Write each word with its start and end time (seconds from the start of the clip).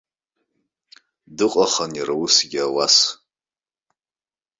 Дыҟахын 1.37 1.91
иара 1.99 2.13
усгьы 2.23 2.59
ауас. 2.67 2.95